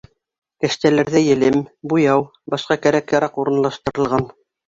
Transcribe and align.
Кәштәләрҙә 0.63 1.21
елем, 1.23 1.59
буяу, 1.91 2.25
башҡа 2.55 2.79
кәрәк-яраҡ 2.87 3.37
урынлаштырылған. 3.43 4.27